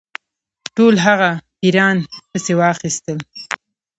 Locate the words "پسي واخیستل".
2.29-3.17